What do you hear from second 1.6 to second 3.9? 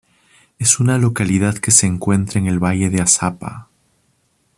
se encuentra en el valle de Azapa.